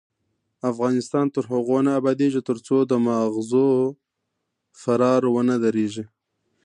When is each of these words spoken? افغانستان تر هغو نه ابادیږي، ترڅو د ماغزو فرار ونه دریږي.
افغانستان 0.71 1.25
تر 1.35 1.43
هغو 1.51 1.77
نه 1.85 1.91
ابادیږي، 1.99 2.41
ترڅو 2.49 2.77
د 2.85 2.93
ماغزو 3.05 3.67
فرار 4.81 5.21
ونه 5.29 5.55
دریږي. 5.63 6.03